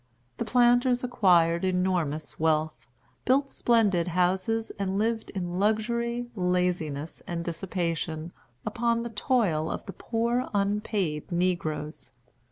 [0.37, 2.87] The planters acquired enormous wealth,
[3.23, 8.31] built splendid houses, and lived in luxury, laziness, and dissipation,
[8.65, 12.11] upon the toil of the poor unpaid negroes.